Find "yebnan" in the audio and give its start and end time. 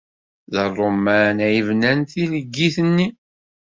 1.55-1.99